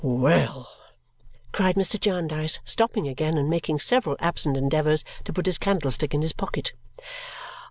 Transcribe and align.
"Well!" 0.03 0.67
cried 1.51 1.75
Mr. 1.75 1.99
Jarndyce, 1.99 2.59
stopping 2.65 3.07
again, 3.07 3.37
and 3.37 3.47
making 3.51 3.77
several 3.77 4.15
absent 4.19 4.57
endeavours 4.57 5.03
to 5.25 5.31
put 5.31 5.45
his 5.45 5.59
candlestick 5.59 6.15
in 6.15 6.23
his 6.23 6.33
pocket. 6.33 6.73